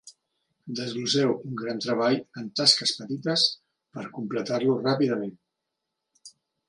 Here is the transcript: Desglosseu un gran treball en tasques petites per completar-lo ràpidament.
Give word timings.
Desglosseu 0.77 1.33
un 1.49 1.59
gran 1.59 1.81
treball 1.85 2.17
en 2.43 2.47
tasques 2.61 2.93
petites 3.01 3.43
per 3.99 4.07
completar-lo 4.19 4.79
ràpidament. 4.81 5.35